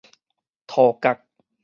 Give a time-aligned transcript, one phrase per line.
[0.65, 1.21] 塗埆